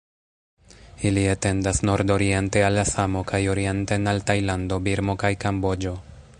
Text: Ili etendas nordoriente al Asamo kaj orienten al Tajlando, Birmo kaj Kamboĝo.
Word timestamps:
Ili 1.09 1.25
etendas 1.33 1.81
nordoriente 1.89 2.65
al 2.69 2.79
Asamo 2.85 3.23
kaj 3.33 3.43
orienten 3.55 4.13
al 4.15 4.25
Tajlando, 4.31 4.81
Birmo 4.89 5.19
kaj 5.25 5.35
Kamboĝo. 5.45 5.99